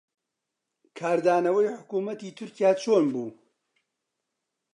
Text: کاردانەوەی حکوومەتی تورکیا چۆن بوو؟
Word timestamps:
کاردانەوەی 0.97 1.73
حکوومەتی 1.79 2.35
تورکیا 2.37 2.71
چۆن 2.81 3.03
بوو؟ 3.13 3.27